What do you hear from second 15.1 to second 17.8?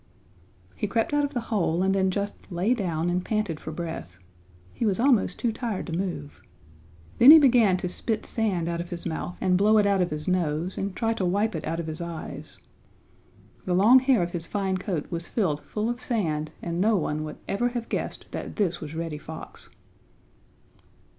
was filled full of sand and no one would ever